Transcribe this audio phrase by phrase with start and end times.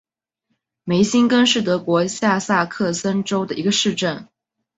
[0.83, 4.27] 梅辛根是德国下萨克森州的一个市镇。